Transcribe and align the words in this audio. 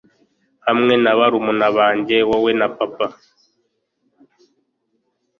hamwe 0.65 0.93
na 1.03 1.11
barumuna 1.19 1.67
banjye, 1.77 2.17
wowe 2.29 2.51
na 2.59 2.67
papa 2.77 3.07